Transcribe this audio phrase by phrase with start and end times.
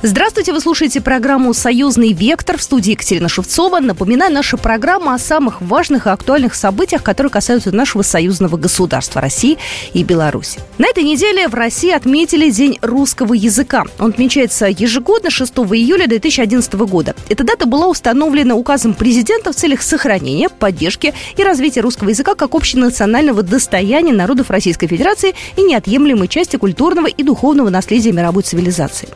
[0.00, 3.80] Здравствуйте, вы слушаете программу «Союзный вектор» в студии Екатерина Шевцова.
[3.80, 9.58] Напоминаю, наша программа о самых важных и актуальных событиях, которые касаются нашего союзного государства России
[9.94, 10.60] и Беларуси.
[10.78, 13.86] На этой неделе в России отметили День русского языка.
[13.98, 17.16] Он отмечается ежегодно 6 июля 2011 года.
[17.28, 22.54] Эта дата была установлена указом президента в целях сохранения, поддержки и развития русского языка как
[22.54, 29.08] общенационального достояния народов Российской Федерации и неотъемлемой части культурного и духовного наследия мировой цивилизации.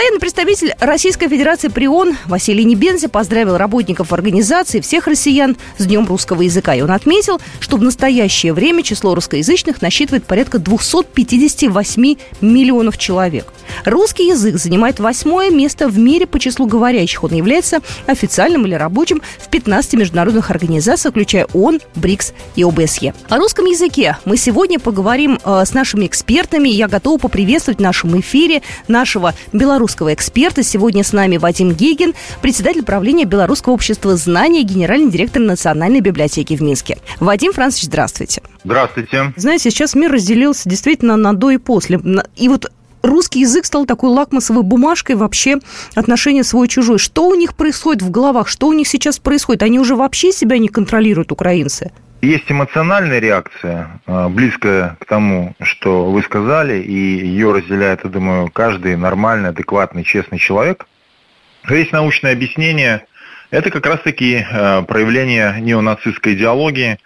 [0.00, 6.06] Постоянный представитель Российской Федерации при ООН Василий Небензи поздравил работников организации всех россиян с Днем
[6.06, 6.74] русского языка.
[6.74, 13.52] И он отметил, что в настоящее время число русскоязычных насчитывает порядка 258 миллионов человек.
[13.84, 17.22] Русский язык занимает восьмое место в мире по числу говорящих.
[17.22, 23.12] Он является официальным или рабочим в 15 международных организациях, включая ООН, БРИКС и ОБСЕ.
[23.28, 26.70] О русском языке мы сегодня поговорим э, с нашими экспертами.
[26.70, 30.62] Я готова поприветствовать в нашем эфире нашего белорусского эксперта.
[30.62, 36.62] Сегодня с нами Вадим Гейген, председатель правления Белорусского общества знаний генеральный директор Национальной библиотеки в
[36.62, 36.98] Минске.
[37.18, 38.42] Вадим Францович, здравствуйте.
[38.64, 39.32] Здравствуйте.
[39.36, 42.00] Знаете, сейчас мир разделился действительно на до и после.
[42.36, 42.70] И вот
[43.02, 45.58] русский язык стал такой лакмусовой бумажкой вообще
[45.94, 46.98] отношения свой-чужой.
[46.98, 48.48] Что у них происходит в головах?
[48.48, 49.62] Что у них сейчас происходит?
[49.62, 51.92] Они уже вообще себя не контролируют, украинцы?
[52.22, 58.50] Есть эмоциональная реакция, а, близкая к тому, что вы сказали, и ее разделяет, я думаю,
[58.50, 60.86] каждый нормальный, адекватный, честный человек.
[61.68, 63.06] Есть научное объяснение.
[63.50, 66.98] Это как раз-таки а, проявление неонацистской идеологии.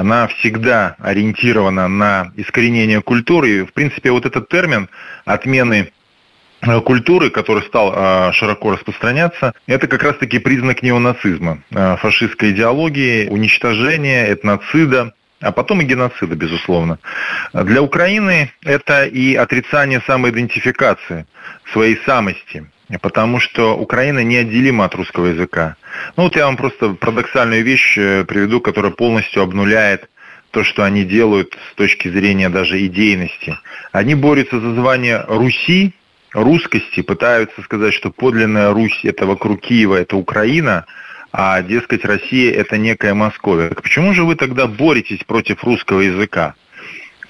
[0.00, 3.50] Она всегда ориентирована на искоренение культуры.
[3.50, 4.88] И, в принципе, вот этот термин
[5.24, 5.92] отмены
[6.62, 13.28] Э, культуры, который стал э, широко распространяться, это как раз-таки признак неонацизма, э, фашистской идеологии,
[13.28, 16.98] уничтожения, этноцида, а потом и геноцида, безусловно.
[17.54, 21.24] Для Украины это и отрицание самоидентификации,
[21.72, 22.66] своей самости,
[22.98, 25.76] потому что Украина неотделима от русского языка.
[26.16, 30.08] Ну вот я вам просто парадоксальную вещь приведу, которая полностью обнуляет
[30.50, 33.56] то, что они делают с точки зрения даже идейности.
[33.92, 35.94] Они борются за звание Руси,
[36.32, 40.86] русскости пытаются сказать, что подлинная Русь это вокруг Киева, это Украина,
[41.32, 43.70] а, дескать, Россия это некая Московия.
[43.70, 46.54] Почему же вы тогда боретесь против русского языка?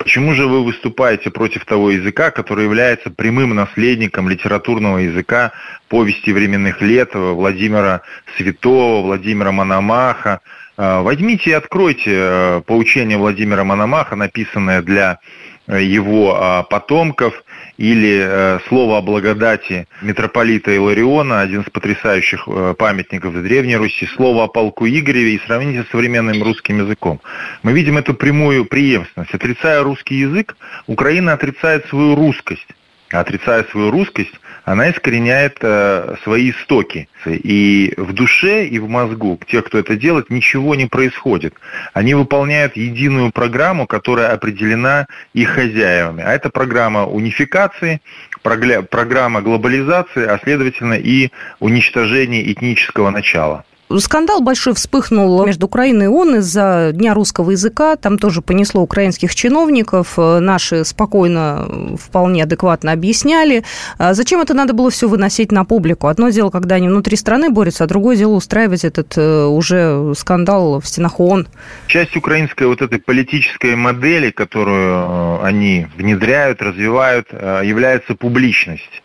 [0.00, 5.52] Почему же вы выступаете против того языка, который является прямым наследником литературного языка
[5.88, 8.00] повести временных лет Владимира
[8.34, 10.40] Святого, Владимира Мономаха?
[10.78, 15.18] А, возьмите и откройте э, поучение Владимира Мономаха, написанное для
[15.66, 17.44] его а, потомков,
[17.80, 24.44] или э, слово о благодати митрополита Илариона, один из потрясающих э, памятников Древней Руси, слово
[24.44, 27.22] о полку Игореве и сравните с современным русским языком.
[27.62, 29.34] Мы видим эту прямую преемственность.
[29.34, 32.68] Отрицая русский язык, Украина отрицает свою русскость.
[33.12, 37.08] А отрицая свою русскость, она искореняет э, свои истоки.
[37.26, 41.54] И в душе, и в мозгу тех, кто это делает, ничего не происходит.
[41.92, 46.22] Они выполняют единую программу, которая определена их хозяевами.
[46.22, 48.00] А это программа унификации,
[48.42, 53.64] программа глобализации, а следовательно и уничтожения этнического начала.
[53.98, 57.96] Скандал большой вспыхнул между Украиной и ООН из-за Дня русского языка.
[57.96, 60.16] Там тоже понесло украинских чиновников.
[60.16, 63.64] Наши спокойно, вполне адекватно объясняли.
[63.98, 66.06] А зачем это надо было все выносить на публику?
[66.06, 70.80] Одно дело, когда они внутри страны борются, а другое дело устраивать этот э, уже скандал
[70.80, 71.48] в стенах ООН.
[71.88, 79.02] Часть украинской вот этой политической модели, которую э, они внедряют, развивают, э, является публичность.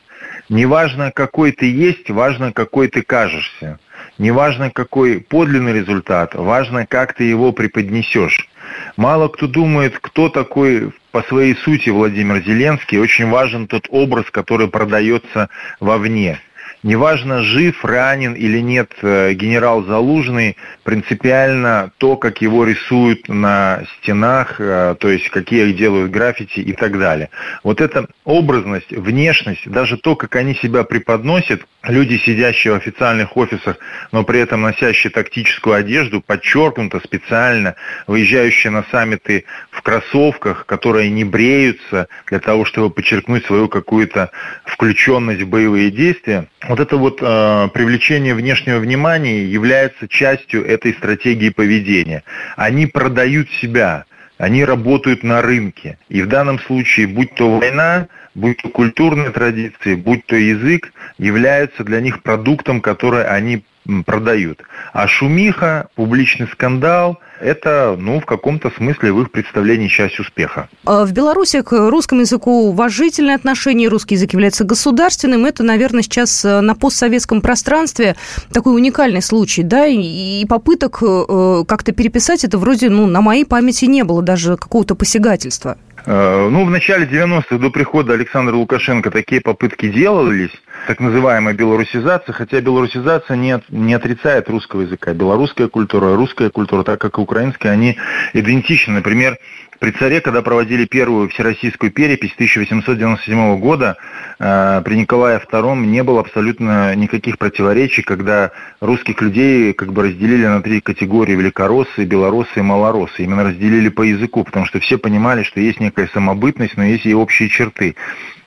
[0.49, 3.79] Неважно, какой ты есть, важно, какой ты кажешься.
[4.17, 8.47] Неважно, какой подлинный результат, важно, как ты его преподнесешь.
[8.95, 12.97] Мало кто думает, кто такой по своей сути Владимир Зеленский.
[12.97, 15.49] Очень важен тот образ, который продается
[15.79, 16.39] вовне.
[16.85, 24.57] Неважно, жив, ранен или нет э, генерал Залужный, принципиально то, как его рисуют на стенах,
[24.59, 27.31] э, то есть какие делают граффити и так далее.
[27.63, 33.77] Вот эта образность, внешность, даже то, как они себя преподносят, люди, сидящие в официальных офисах,
[34.11, 37.73] но при этом носящие тактическую одежду, подчеркнуто специально,
[38.05, 44.29] выезжающие на саммиты в кроссовках, которые не бреются для того, чтобы подчеркнуть свою какую-то
[44.65, 51.47] включенность в боевые действия, вот это вот э, привлечение внешнего внимания является частью этой стратегии
[51.47, 52.23] поведения.
[52.57, 54.03] Они продают себя,
[54.37, 55.97] они работают на рынке.
[56.09, 61.85] И в данном случае, будь то война, будь то культурные традиции, будь то язык, являются
[61.85, 63.63] для них продуктом, который они
[64.05, 64.61] продают.
[64.93, 70.69] А шумиха, публичный скандал– это, ну, в каком-то смысле в их представлении часть успеха.
[70.85, 75.45] А в Беларуси к русскому языку уважительное отношение, русский язык является государственным.
[75.45, 78.15] Это, наверное, сейчас э, на постсоветском пространстве
[78.51, 83.85] такой уникальный случай, да, и попыток э, как-то переписать это вроде, ну, на моей памяти
[83.85, 85.77] не было даже какого-то посягательства.
[86.05, 90.51] Э, ну, в начале 90-х до прихода Александра Лукашенко такие попытки делались,
[90.87, 95.13] так называемая белорусизация, хотя белорусизация не, не отрицает русского языка.
[95.13, 97.97] Белорусская культура, русская культура, так как и украинская, они
[98.33, 98.93] идентичны.
[98.93, 99.37] Например,
[99.79, 103.97] при царе, когда проводили первую всероссийскую перепись 1897 года,
[104.39, 110.45] э, при Николае II не было абсолютно никаких противоречий, когда русских людей как бы разделили
[110.45, 113.23] на три категории– великороссы, белорусы и малороссы.
[113.23, 117.13] Именно разделили по языку, потому что все понимали, что есть некая самобытность, но есть и
[117.13, 117.95] общие черты.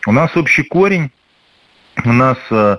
[0.06, 1.10] У нас общий корень,
[2.04, 2.76] у нас э,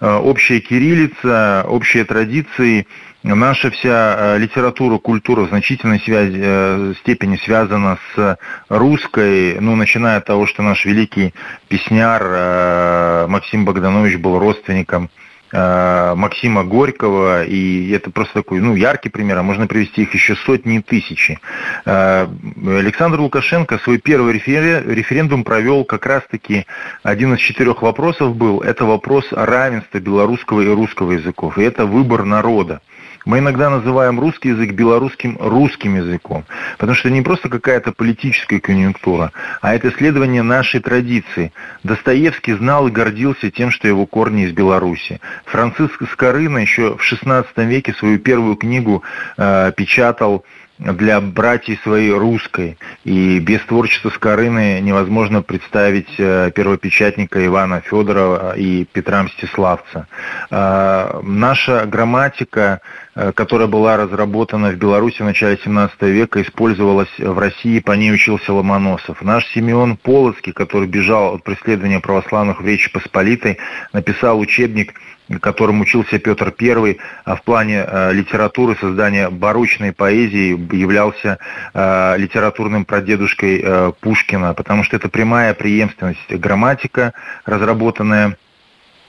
[0.00, 2.86] общая кириллица, общие традиции–
[3.24, 10.18] Наша вся э, литература, культура в значительной связи, э, степени связана с русской, ну, начиная
[10.18, 11.34] от того, что наш великий
[11.66, 15.10] песняр э, Максим Богданович был родственником
[15.52, 20.80] Максима Горького, и это просто такой, ну, яркий пример, а можно привести их еще сотни
[20.80, 21.38] тысячи.
[21.84, 26.66] Александр Лукашенко свой первый референдум провел как раз-таки,
[27.02, 32.24] один из четырех вопросов был, это вопрос равенства белорусского и русского языков, и это выбор
[32.24, 32.80] народа.
[33.24, 36.44] Мы иногда называем русский язык белорусским русским языком,
[36.78, 41.52] потому что это не просто какая-то политическая конъюнктура, а это исследование нашей традиции.
[41.82, 45.20] Достоевский знал и гордился тем, что его корни из Беларуси.
[45.46, 49.02] Франциск Скорына еще в XVI веке свою первую книгу
[49.36, 50.44] э, печатал
[50.78, 52.78] для братьев своей русской.
[53.04, 60.06] И без творчества Скорыны невозможно представить э, первопечатника Ивана Федорова и Петра Мстиславца.
[60.50, 62.80] Э, наша грамматика,
[63.14, 68.12] э, которая была разработана в Беларуси в начале 17 века, использовалась в России, по ней
[68.12, 69.22] учился Ломоносов.
[69.22, 73.58] Наш Симеон Полоцкий, который бежал от преследования православных в Речи Посполитой,
[73.92, 74.94] написал учебник
[75.40, 81.38] которым учился Петр I, а в плане э, литературы создания барочной поэзии являлся
[81.74, 87.12] э, литературным прадедушкой э, Пушкина, потому что это прямая преемственность грамматика,
[87.44, 88.36] разработанная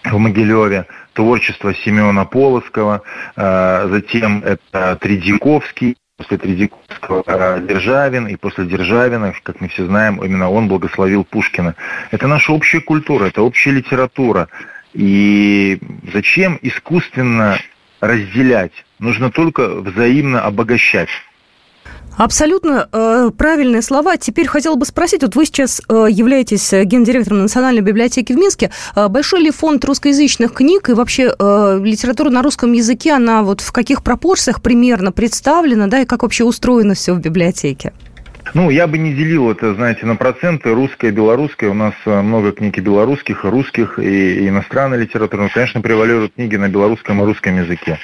[0.03, 3.01] в Могилеве, творчество Семена Полоцкого,
[3.35, 10.67] затем это Тредяковский, после Тредяковского Державин, и после Державина, как мы все знаем, именно он
[10.67, 11.75] благословил Пушкина.
[12.11, 14.49] Это наша общая культура, это общая литература.
[14.93, 15.79] И
[16.11, 17.59] зачем искусственно
[18.01, 18.71] разделять?
[18.99, 21.09] Нужно только взаимно обогащать.
[22.17, 24.17] Абсолютно э, правильные слова.
[24.17, 28.71] Теперь хотела бы спросить, вот вы сейчас э, являетесь гендиректором Национальной библиотеки в Минске.
[28.93, 33.61] Э, большой ли фонд русскоязычных книг и вообще э, литература на русском языке, она вот
[33.61, 37.93] в каких пропорциях примерно представлена, да, и как вообще устроено все в библиотеке?
[38.53, 40.73] Ну, я бы не делил это, знаете, на проценты.
[40.73, 41.69] Русское, белорусское.
[41.69, 45.43] У нас э, много книг и белорусских, русских, и, иностранной литературы.
[45.43, 47.99] Но, конечно, превалируют книги на белорусском и русском языке.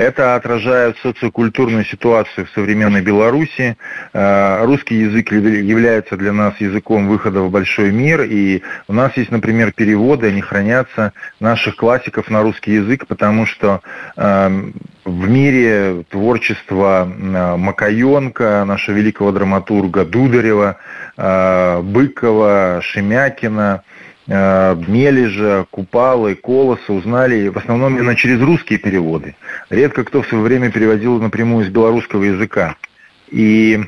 [0.00, 3.76] Это отражает социокультурную ситуацию в современной Беларуси.
[4.14, 9.30] Э, русский язык является для нас языком выхода в большой мир, и у нас есть,
[9.30, 13.82] например, переводы, они хранятся наших классиков на русский язык, потому что
[14.16, 14.72] эм,
[15.04, 20.78] в мире творчества э, Макаенко, нашего великого драматурга Дударева,
[21.18, 23.82] э, Быкова, Шемякина–
[24.30, 29.34] Мележа, Купалы, Колоса узнали в основном именно через русские переводы.
[29.70, 32.76] Редко кто в свое время переводил напрямую из белорусского языка.
[33.28, 33.80] И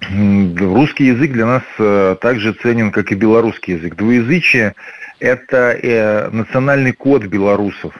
[0.00, 3.94] русский язык для нас э, также ценен, как и белорусский язык.
[3.94, 4.74] Двуязычие–
[5.20, 7.94] это э, национальный код белорусов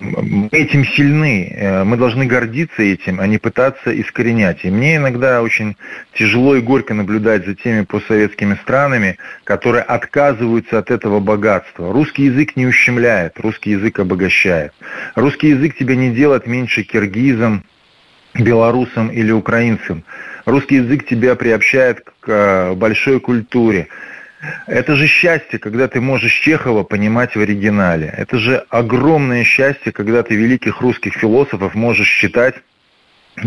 [0.00, 4.64] мы этим сильны, э, мы должны гордиться этим, а не пытаться искоренять.
[4.64, 5.76] И мне иногда очень
[6.12, 11.90] тяжело и горько наблюдать за теми постсоветскими странами, которые отказываются от этого богатства.
[11.90, 14.74] Русский язык не ущемляет, русский язык обогащает.
[15.14, 17.64] Русский язык тебя не делает меньше киргизом,
[18.34, 20.04] белорусам или украинцам.
[20.44, 23.88] Русский язык тебя приобщает к э, большой культуре.
[24.66, 28.12] Это же счастье, когда ты можешь Чехова понимать в оригинале.
[28.16, 32.54] Это же огромное счастье, когда ты великих русских философов можешь читать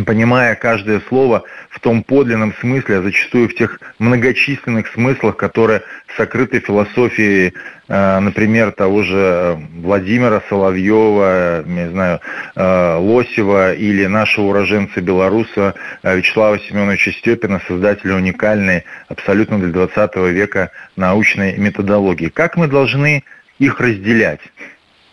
[0.05, 5.81] понимая каждое слово в том подлинном смысле, а зачастую в тех многочисленных смыслах, которые
[6.17, 7.53] сокрыты в философии,
[7.87, 12.19] э, например, того же Владимира Соловьева, не знаю,
[12.55, 20.15] э, Лосева или нашего уроженца белоруса э, Вячеслава Семеновича Степина, создателя уникальной абсолютно для 20
[20.31, 22.29] века научной методологии.
[22.29, 23.23] Как мы должны
[23.59, 24.41] их разделять?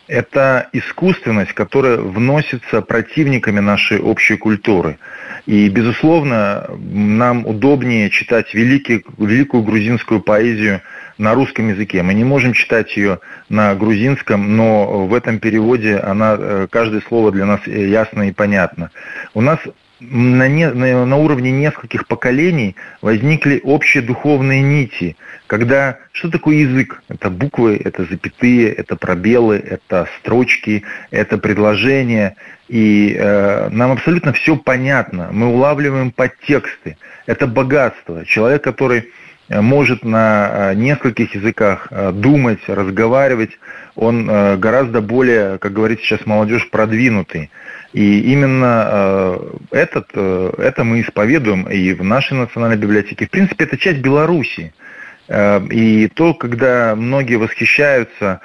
[0.09, 4.99] Это искусственность, которая вносится противниками нашей общей культуры.
[5.47, 10.81] И, безусловно, нам удобнее читать великий, великую грузинскую поэзию
[11.19, 12.03] на русском языке.
[12.03, 17.31] Мы не можем читать ее на грузинском, но в этом переводе она, э, каждое слово
[17.33, 18.91] для нас ясно и понятно.
[19.35, 19.59] У нас
[20.01, 27.03] на, не, на, на уровне нескольких поколений возникли общие духовные нити, когда что такое язык?
[27.09, 32.37] Это буквы, это запятые, это пробелы, это строчки, это предложения.
[32.69, 35.29] И э, нам абсолютно все понятно.
[35.33, 36.99] Мы улавливаем подтексты.
[37.27, 38.25] Это богатство.
[38.27, 39.11] Человек, который
[39.49, 43.59] э, может на э, нескольких языках э, думать, разговаривать,
[43.95, 44.27] он
[44.61, 47.51] гораздо более, как говорит сейчас молодежь, продвинутый.
[47.93, 53.27] И именно э, этот, э, это мы исповедуем и в нашей национальной библиотеке.
[53.27, 54.75] В принципе, это часть Беларуси.
[55.29, 58.41] Э, и то, когда многие восхищаются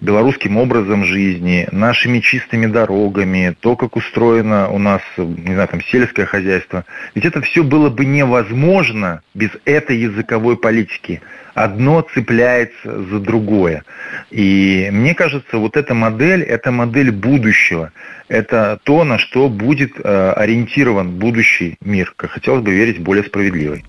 [0.00, 6.26] белорусским образом жизни, нашими чистыми дорогами, то, как устроено у нас, не знаю, там, сельское
[6.26, 6.84] хозяйство.
[7.14, 11.20] Ведь это все было бы невозможно без этой языковой политики.
[11.54, 13.82] Одно цепляется за другое.
[14.30, 17.90] И мне кажется, вот эта модель, это модель будущего.
[18.28, 23.84] Это то, на что будет э, ориентирован будущий мир, хотелось бы верить, более справедливый.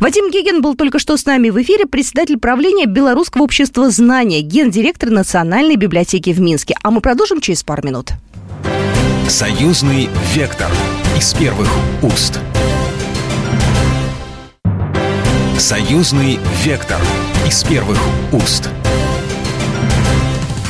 [0.00, 5.10] Вадим Геген был только что с нами в эфире, председатель правления Белорусского общества знания, гендиректор
[5.10, 6.74] Национальной библиотеки в Минске.
[6.82, 8.10] А мы продолжим через пару минут.
[9.28, 10.70] Союзный вектор
[11.16, 11.68] из первых
[12.02, 12.38] уст.
[15.58, 17.00] Союзный вектор
[17.46, 17.98] из первых
[18.32, 18.68] уст.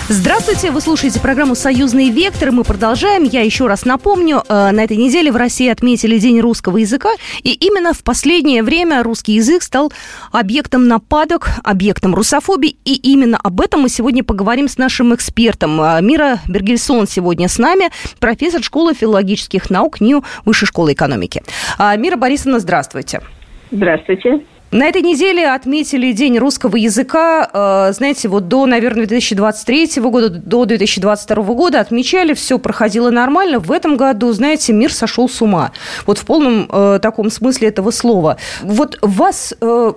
[0.06, 2.52] Здравствуйте, вы слушаете программу «Союзный вектор».
[2.52, 3.22] Мы продолжаем.
[3.22, 7.08] Я еще раз напомню, э, на этой неделе в России отметили День русского языка.
[7.42, 9.94] И именно в последнее время русский язык стал
[10.30, 12.76] объектом нападок, объектом русофобии.
[12.84, 15.80] И именно об этом мы сегодня поговорим с нашим экспертом.
[15.80, 17.88] Э, Мира Бергельсон сегодня с нами,
[18.20, 21.42] профессор школы филологических наук НИУ Высшей школы экономики.
[21.78, 23.22] Э, Мира Борисовна, здравствуйте.
[23.70, 24.42] Здравствуйте.
[24.74, 27.48] На этой неделе отметили День русского языка.
[27.52, 33.60] Э, знаете, вот до, наверное, 2023 года, до 2022 года отмечали, все проходило нормально.
[33.60, 35.70] В этом году, знаете, мир сошел с ума.
[36.06, 38.36] Вот в полном э, таком смысле этого слова.
[38.64, 39.92] Вот вас э,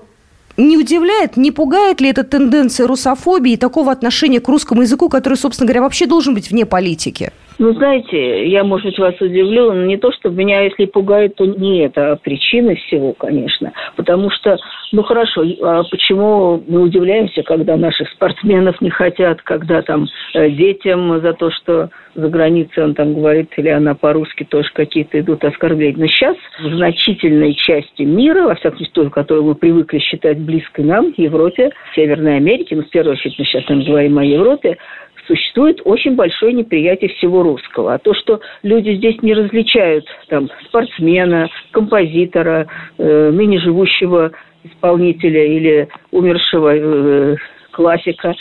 [0.57, 5.39] не удивляет, не пугает ли эта тенденция русофобии и такого отношения к русскому языку, который,
[5.39, 7.31] собственно говоря, вообще должен быть вне политики?
[7.59, 11.45] Ну, знаете, я, может быть, вас удивлю, но не то, что меня, если пугает, то
[11.45, 13.73] не это а причина всего, конечно.
[13.95, 14.57] Потому что,
[14.91, 21.19] ну, хорошо, а почему мы удивляемся, когда наших спортсменов не хотят, когда там э, детям
[21.19, 25.97] за то, что за границей он там говорит, или она по-русски тоже какие-то идут оскорбления.
[25.97, 30.85] Но сейчас в значительной части мира, во всяком случае, той, которую мы привыкли считать близкой
[30.85, 34.77] нам, Европе, Северной Америке, ну, в первую очередь мы сейчас там говорим о Европе,
[35.27, 37.93] существует очень большое неприятие всего русского.
[37.93, 42.67] А то, что люди здесь не различают там, спортсмена, композитора,
[42.97, 44.31] э, ныне живущего
[44.63, 47.35] исполнителя или умершего э,
[47.71, 48.33] классика,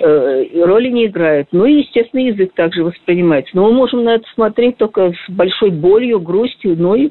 [0.00, 1.48] э, роли не играет.
[1.52, 3.52] Ну и, естественно, язык также воспринимается.
[3.54, 7.10] Но мы можем на это смотреть только с большой болью, грустью, но и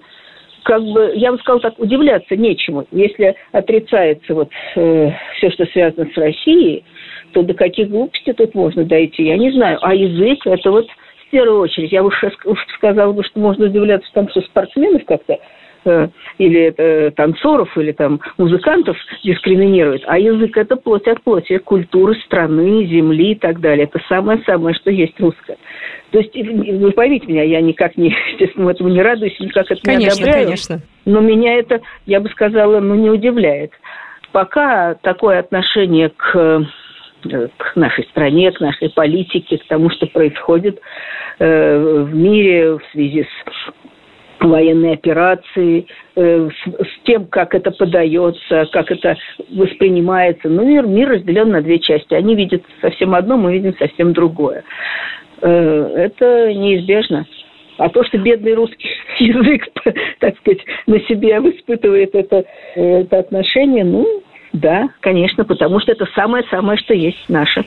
[0.63, 2.85] как бы, я бы сказала так, удивляться нечему.
[2.91, 6.83] Если отрицается вот э, все, что связано с Россией,
[7.31, 9.79] то до каких глупостей тут можно дойти, я не знаю.
[9.81, 12.11] А язык, это вот в первую очередь, я бы
[12.75, 15.39] сказала, бы, что можно удивляться тому, что спортсменов как-то
[15.85, 16.07] э,
[16.37, 22.85] или э, танцоров, или там музыкантов дискриминируют, а язык это плоть от плоти, культуры страны,
[22.85, 23.85] земли и так далее.
[23.85, 25.57] Это самое-самое, что есть русское.
[26.11, 30.05] То есть, вы поймите меня, я никак не, естественно, этому не радуюсь, никак это конечно,
[30.05, 30.45] не одобряю.
[30.47, 30.81] Конечно.
[31.05, 33.71] Но меня это, я бы сказала, ну, не удивляет.
[34.33, 36.65] Пока такое отношение к
[37.21, 40.79] к нашей стране, к нашей политике, к тому, что происходит
[41.39, 43.73] э, в мире в связи с
[44.39, 49.15] военной операцией, э, с, с тем, как это подается, как это
[49.49, 50.49] воспринимается.
[50.49, 52.13] Ну, мир, мир разделен на две части.
[52.13, 54.63] Они видят совсем одно, мы видим совсем другое.
[55.41, 57.25] Это неизбежно.
[57.81, 59.67] А то, что бедный русский язык,
[60.19, 64.21] так сказать, на себе испытывает это, это отношение, ну,
[64.53, 67.65] да, конечно, потому что это самое-самое, что есть наше.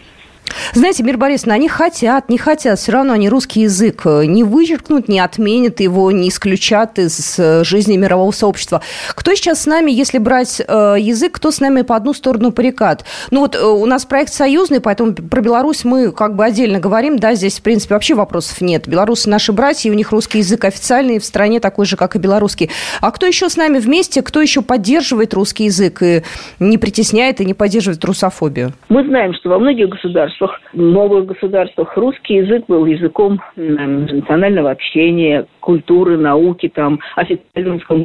[0.72, 5.08] Знаете, Мир Борисовна, они хотят, не хотят, все равно они русский язык э, не вычеркнут,
[5.08, 8.80] не отменят его, не исключат из э, жизни мирового сообщества.
[9.14, 13.04] Кто сейчас с нами, если брать э, язык, кто с нами по одну сторону парикат?
[13.30, 17.34] Ну вот у нас проект союзный, поэтому про Беларусь мы как бы отдельно говорим, да,
[17.34, 18.88] здесь, в принципе, вообще вопросов нет.
[18.88, 22.70] Белорусы наши братья, у них русский язык официальный в стране такой же, как и белорусский.
[23.00, 26.22] А кто еще с нами вместе, кто еще поддерживает русский язык и
[26.58, 28.72] не притесняет и не поддерживает русофобию?
[28.88, 31.96] Мы знаем, что во многих государствах в новых государствах.
[31.96, 38.04] Русский язык был языком национального общения, культуры, науки, там, официальным русском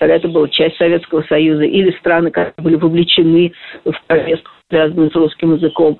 [0.00, 3.52] когда это была часть Советского Союза, или страны, которые были вовлечены
[3.84, 5.98] в повестку связанную с русским языком.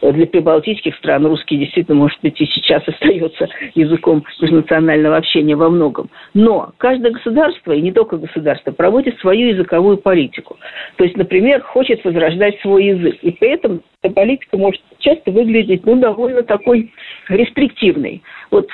[0.00, 6.08] Для прибалтийских стран русский действительно, может быть, и сейчас остается языком межнационального общения во многом.
[6.32, 10.56] Но каждое государство, и не только государство, проводит свою языковую политику.
[10.96, 13.18] То есть, например, хочет возрождать свой язык.
[13.20, 16.90] И при этом эта политика может часто выглядеть ну, довольно такой
[17.28, 18.22] рестриктивной.
[18.50, 18.66] Вот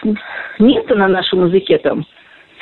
[0.61, 2.05] нет на нашем языке там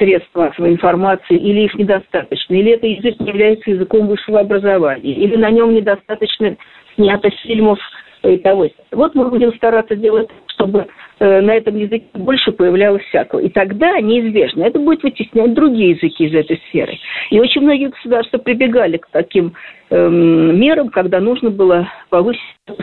[0.01, 5.37] средств массовой информации, или их недостаточно, или это язык не является языком высшего образования, или
[5.37, 6.57] на нем недостаточно
[6.97, 7.79] снято фильмов
[8.23, 8.69] и того.
[8.91, 10.87] Вот мы будем стараться делать, чтобы
[11.21, 13.41] на этом языке больше появлялось всякого.
[13.41, 16.99] И тогда неизбежно это будет вытеснять другие языки из этой сферы.
[17.31, 19.53] И очень многие государства прибегали к таким
[19.93, 22.41] Эм, мерам, когда нужно было повысить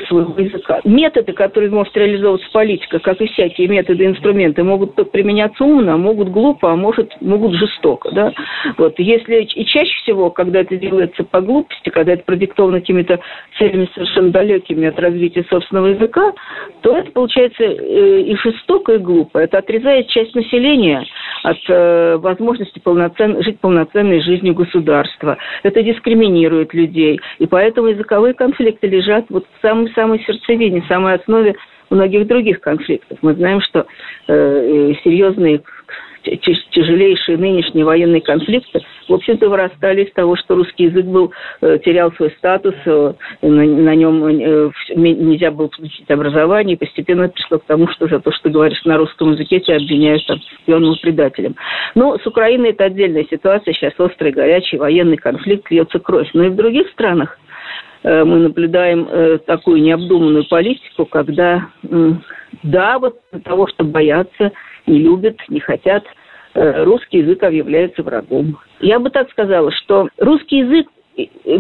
[0.10, 0.82] своего языка.
[0.84, 6.28] Методы, которые может реализовываться политика, как и всякие методы инструменты, могут применяться умно, а могут
[6.28, 8.12] глупо, а может, могут жестоко.
[8.12, 8.34] Да?
[8.78, 9.00] Вот.
[9.00, 13.22] Если, и чаще всего, когда это делается по глупости, когда это продиктовано какими-то
[13.58, 16.34] целями совершенно далекими от развития собственного языка,
[16.82, 19.40] то это получается э, и жестоко, и глупо.
[19.40, 21.06] Это отрезает часть населения
[21.44, 23.42] от э, возможности полноцен...
[23.44, 25.38] жить полноценной жизнью государства.
[25.64, 27.20] Это дискриминирует людей.
[27.40, 31.56] И поэтому языковые конфликты лежат вот в самой-самой сердцевине, самой основе
[31.90, 33.18] многих других конфликтов.
[33.22, 33.86] Мы знаем, что
[34.28, 35.62] э, серьезные
[36.72, 41.32] тяжелейшие нынешние военные конфликты, в общем-то, вырастали из того, что русский язык был,
[41.62, 47.60] э, терял свой статус, э, на, нем э, нельзя было получить образование, и постепенно пришло
[47.60, 50.94] к тому, что за то, что ты говоришь на русском языке, тебя обвиняют там шпионом
[50.94, 51.56] и предателем.
[51.96, 56.30] Но с Украиной это отдельная ситуация, сейчас острый, горячий военный конфликт, льется кровь.
[56.34, 57.40] Но и в других странах
[58.04, 61.68] мы наблюдаем такую необдуманную политику, когда,
[62.64, 64.52] да, вот для того, чтобы бояться
[64.88, 66.04] не любят, не хотят,
[66.54, 68.58] э, русский язык объявляется врагом.
[68.80, 70.88] Я бы так сказала, что русский язык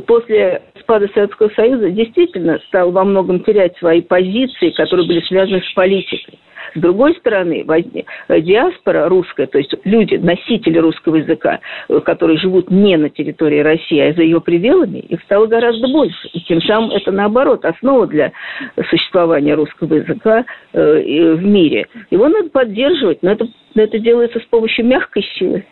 [0.05, 5.73] после спада Советского Союза действительно стал во многом терять свои позиции, которые были связаны с
[5.73, 6.39] политикой.
[6.75, 7.65] С другой стороны,
[8.29, 13.99] диаспора русская, то есть люди, носители русского языка, э, которые живут не на территории России,
[13.99, 16.27] а за ее пределами, их стало гораздо больше.
[16.33, 18.31] И тем самым это, наоборот, основа для
[18.89, 21.87] существования русского языка э, в мире.
[22.11, 25.65] Его надо поддерживать, но это, но это делается с помощью мягкой силы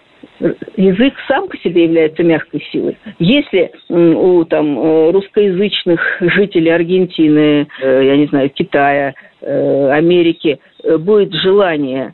[0.75, 2.97] язык сам по себе является мягкой силой.
[3.19, 10.59] Если у там, э, русскоязычных жителей Аргентины, я не знаю, Китая, Америки
[10.99, 12.13] будет желание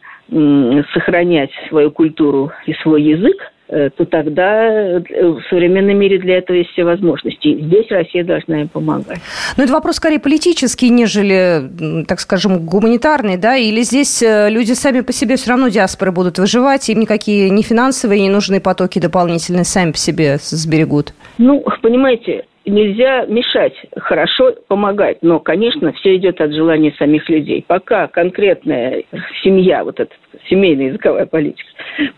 [0.93, 6.57] сохранять свою культуру и свой язык, э, то тогда э, в современном мире для этого
[6.57, 7.57] есть все возможности.
[7.61, 9.19] Здесь Россия должна им помогать.
[9.55, 13.55] Но это вопрос скорее политический, нежели, так скажем, гуманитарный, да?
[13.55, 17.61] Или здесь э, люди сами по себе все равно диаспоры будут выживать, им никакие ни
[17.61, 21.13] финансовые, ни нужные потоки дополнительные сами по себе сберегут?
[21.37, 27.63] Ну, понимаете, нельзя мешать, хорошо помогать, но, конечно, все идет от желания самих людей.
[27.67, 29.03] Пока конкретная
[29.43, 30.13] семья, вот эта
[30.49, 31.67] семейная языковая политика,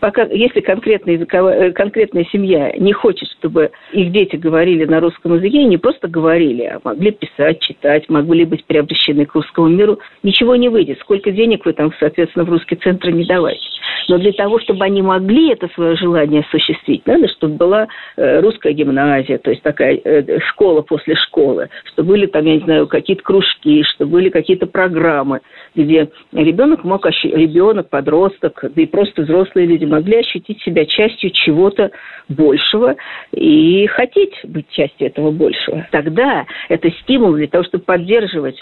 [0.00, 5.34] пока, если конкретная, языковая, э, конкретная семья не хочет, чтобы их дети говорили на русском
[5.34, 10.56] языке, не просто говорили, а могли писать, читать, могли быть приобщены к русскому миру, ничего
[10.56, 10.98] не выйдет.
[11.00, 13.64] Сколько денег вы там, соответственно, в русский центр не давайте.
[14.08, 18.72] Но для того, чтобы они могли это свое желание осуществить, надо, чтобы была э, русская
[18.72, 23.22] гимназия, то есть такая э, школа после школы, чтобы были там, я не знаю, какие-то
[23.22, 25.40] кружки, чтобы были какие-то программы,
[25.74, 31.90] где ребенок мог, ребенок, подросток, да и просто взрослые люди могли ощутить себя частью чего-то
[32.28, 32.96] большего
[33.32, 35.86] и хотеть быть частью этого большего.
[35.90, 38.56] Тогда это стимул для того, чтобы поддерживать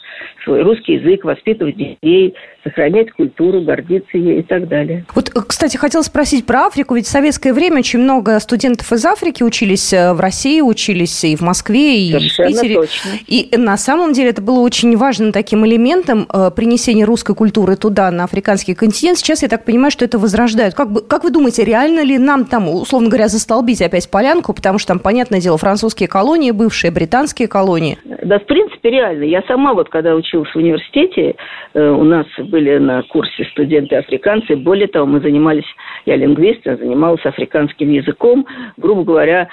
[0.45, 5.05] свой русский язык, воспитывать детей, сохранять культуру, гордиться ей и так далее.
[5.15, 9.43] Вот, кстати, хотела спросить про Африку, ведь в советское время очень много студентов из Африки
[9.43, 12.75] учились э, в России, учились и в Москве, и Совершенно в Питере.
[12.75, 13.11] Точно.
[13.27, 18.11] И на самом деле это было очень важным таким элементом э, принесения русской культуры туда,
[18.11, 19.19] на африканский континент.
[19.19, 20.75] Сейчас я так понимаю, что это возрождают.
[20.75, 24.79] Как, бы, как вы думаете, реально ли нам там, условно говоря, застолбить опять полянку, потому
[24.79, 27.99] что там, понятное дело, французские колонии бывшие, британские колонии?
[28.23, 29.25] Да, в принципе, реально.
[29.25, 31.35] Я сама вот, когда училась в университете,
[31.75, 34.57] э, у нас были на курсе студенты-африканцы.
[34.57, 35.65] Более того, мы занимались,
[36.07, 39.49] я лингвист, я занималась африканским языком, грубо говоря,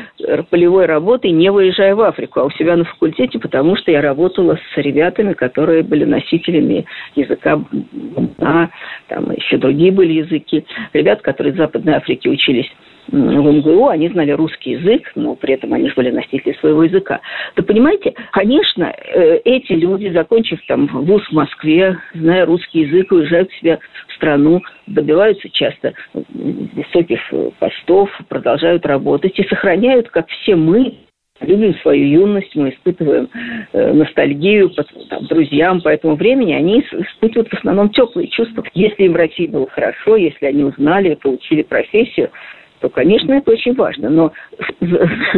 [0.50, 4.58] полевой работой, не выезжая в Африку, а у себя на факультете, потому что я работала
[4.74, 6.86] с ребятами, которые были носителями
[7.16, 7.62] языка,
[8.40, 8.70] а
[9.08, 10.66] там еще другие были языки.
[10.94, 12.70] Ребят, которые из Западной Африки учились
[13.12, 17.20] в МГУ, они знали русский язык, но при этом они были носители своего языка.
[17.56, 23.50] То понимаете, конечно, э, эти люди, закончив там вуз в Москве, зная русский язык, уезжают
[23.50, 27.20] к себе в страну, добиваются часто высоких
[27.60, 30.94] постов, продолжают работать и сохраняют, как все мы,
[31.42, 33.30] любим свою юность, мы испытываем
[33.72, 38.64] э, ностальгию по там, друзьям по этому времени, они испытывают в основном теплые чувства.
[38.74, 42.30] Если им в России было хорошо, если они узнали, получили профессию,
[42.80, 44.10] то, конечно, это очень важно.
[44.10, 44.32] Но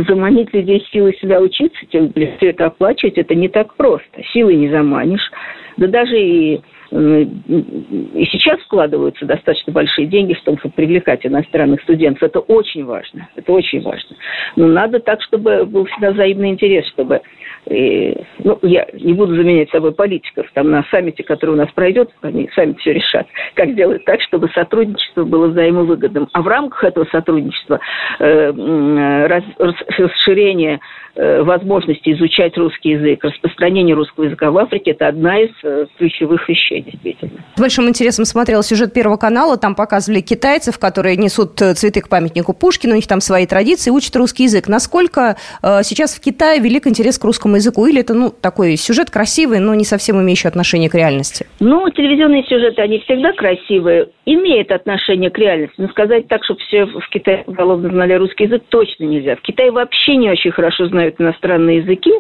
[0.08, 4.23] заманить людей силой сюда учиться, тем более все это оплачивать, это не так просто.
[4.34, 5.32] Силой не заманишь.
[5.77, 12.21] Да даже и и сейчас вкладываются достаточно большие деньги в том, чтобы привлекать иностранных студентов.
[12.23, 13.30] Это очень важно.
[13.38, 14.17] Это очень важно.
[14.58, 17.21] Но надо так, чтобы был всегда взаимный интерес, чтобы
[17.69, 20.47] и, ну, я не буду заменять собой политиков.
[20.54, 24.50] Там на саммите, который у нас пройдет, они сами все решат, как сделать так, чтобы
[24.50, 26.28] сотрудничество было взаимовыгодным.
[26.34, 27.80] А в рамках этого сотрудничества
[28.19, 30.80] э, раз, расширение
[31.11, 36.47] э, возможности изучать русский язык, распространение русского языка в Африке– это одна из э, ключевых
[36.47, 37.43] вещей, действительно.
[37.56, 39.58] С большим интересом смотрела сюжет Первого канала.
[39.58, 42.93] Там показывали китайцев, которые несут э, цветы к памятнику Пушкина.
[42.93, 44.67] У них там свои традиции, учат русский язык.
[44.67, 47.86] Насколько э, сейчас в Китае велик интерес к русскому русскому языку?
[47.86, 51.45] Или это, ну, такой сюжет красивый, но не совсем имеющий отношение к реальности?
[51.60, 55.76] Ну, телевизионные сюжеты, они всегда красивые, имеют отношение к реальности.
[55.78, 59.36] Но сказать так, чтобы все в Китае уголовно знали русский язык, точно нельзя.
[59.36, 62.11] В Китае вообще не очень хорошо знают иностранные языки,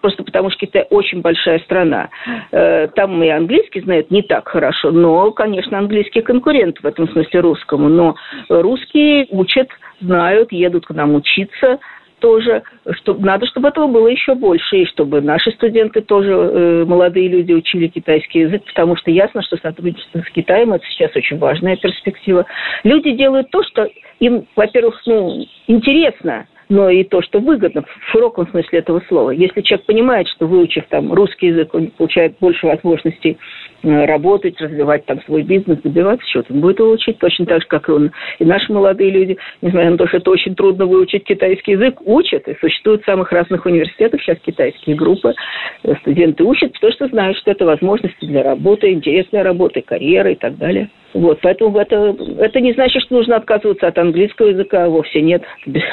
[0.00, 2.08] просто потому что Китай очень большая страна.
[2.52, 7.40] Э, там и английский знают не так хорошо, но, конечно, английский конкурент в этом смысле
[7.40, 7.88] русскому.
[7.88, 8.16] Но
[8.48, 9.68] русские учат,
[10.00, 11.78] знают, едут к нам учиться–
[12.20, 17.28] тоже, что надо, чтобы этого было еще больше, и чтобы наши студенты тоже, э, молодые
[17.28, 21.76] люди, учили китайский язык, потому что ясно, что сотрудничество с Китаем– это сейчас очень важная
[21.76, 22.46] перспектива.
[22.84, 23.88] Люди делают то, что
[24.20, 29.30] им, во-первых, ну, интересно– но и то, что выгодно в широком смысле этого слова.
[29.32, 33.36] Если человек понимает, что выучив там русский язык, он получает больше возможностей
[33.82, 37.68] э, работать, развивать там свой бизнес, добиваться чего-то, он будет его учить точно так же,
[37.68, 38.12] как и он.
[38.38, 42.46] И наши молодые люди, несмотря на то, что это очень трудно выучить китайский язык, учат.
[42.46, 45.34] И существуют в самых разных университетах сейчас китайские группы.
[45.82, 50.36] Э, студенты учат, потому что знают, что это возможности для работы, интересной работы, карьеры и
[50.36, 50.88] так далее.
[51.12, 55.42] Вот, поэтому это, это не значит, что нужно отказываться от английского языка, вовсе нет,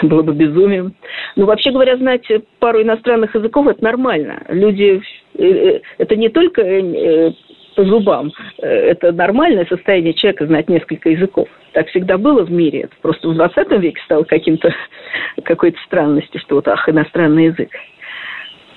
[0.03, 0.93] было бы безумием.
[1.35, 2.25] Но вообще говоря, знать
[2.59, 4.43] пару иностранных языков– это нормально.
[4.49, 5.01] Люди,
[5.37, 7.31] э, э, это не только э,
[7.75, 11.47] по зубам, это нормальное состояние человека знать несколько языков.
[11.73, 12.81] Так всегда было в мире.
[12.81, 14.73] Это просто в 20 веке стало каким-то,
[15.43, 17.69] какой-то странностью, что вот, ах, иностранный язык.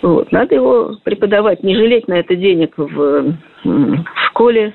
[0.03, 0.33] Вот.
[0.33, 4.75] Надо его преподавать, не жалеть на это денег в, в школе,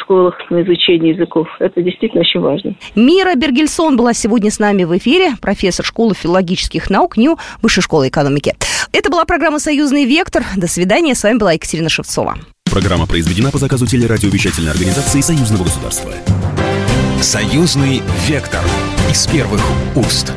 [0.00, 1.48] школах на изучение языков.
[1.58, 2.74] Это действительно очень важно.
[2.94, 8.08] Мира Бергельсон была сегодня с нами в эфире, профессор школы филологических наук НИУ Высшей школы
[8.08, 8.54] экономики.
[8.92, 10.44] Это была программа «Союзный вектор».
[10.56, 11.14] До свидания.
[11.14, 12.36] С вами была Екатерина Шевцова.
[12.70, 16.12] Программа произведена по заказу телерадиовещательной организации Союзного государства.
[17.20, 18.60] «Союзный вектор»
[19.10, 19.60] из первых
[19.96, 20.32] уст.